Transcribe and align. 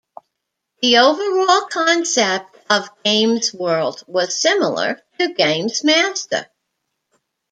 The 0.81 0.97
overall 0.97 1.67
concept 1.67 2.57
of 2.71 2.89
"Games 3.03 3.53
World" 3.53 4.03
was 4.07 4.35
similar 4.41 4.99
to 5.19 5.27
"GamesMaster". 5.27 6.47